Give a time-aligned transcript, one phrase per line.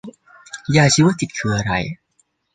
[0.75, 1.73] ยาชีวจิตคืออะไร